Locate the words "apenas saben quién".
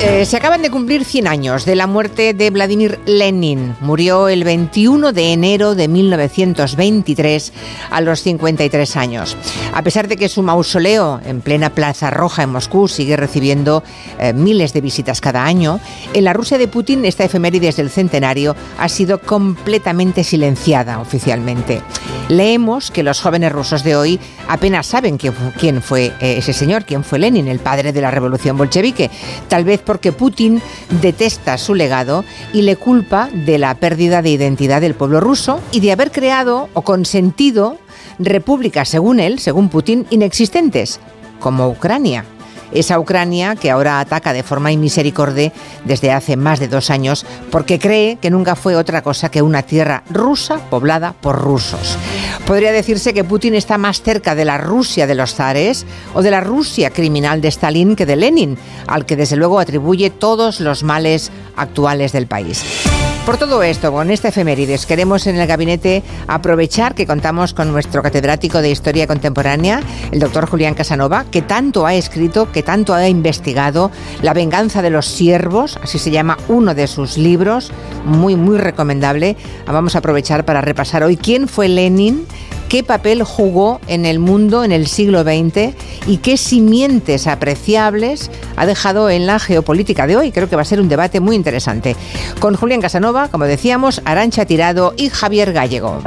24.48-25.82